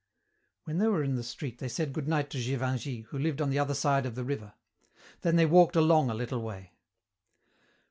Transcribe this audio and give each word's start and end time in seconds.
When 0.63 0.79
they 0.79 0.87
were 0.87 1.03
in 1.03 1.13
the 1.13 1.21
street 1.21 1.59
they 1.59 1.67
said 1.67 1.93
good 1.93 2.07
night 2.07 2.31
to 2.31 2.39
Gévingey, 2.39 3.05
who 3.09 3.19
lived 3.19 3.39
on 3.39 3.51
the 3.51 3.59
other 3.59 3.75
side 3.75 4.07
of 4.07 4.15
the 4.15 4.23
river. 4.23 4.55
Then 5.21 5.35
they 5.35 5.45
walked 5.45 5.75
along 5.75 6.09
a 6.09 6.15
little 6.15 6.41
way. 6.41 6.73